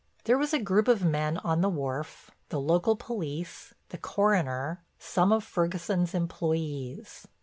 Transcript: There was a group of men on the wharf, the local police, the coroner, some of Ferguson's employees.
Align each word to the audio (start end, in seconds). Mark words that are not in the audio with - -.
There 0.23 0.39
was 0.39 0.51
a 0.51 0.57
group 0.57 0.87
of 0.87 1.05
men 1.05 1.37
on 1.37 1.61
the 1.61 1.69
wharf, 1.69 2.31
the 2.49 2.59
local 2.59 2.95
police, 2.95 3.75
the 3.89 3.99
coroner, 3.99 4.83
some 4.97 5.31
of 5.31 5.43
Ferguson's 5.43 6.15
employees. 6.15 7.27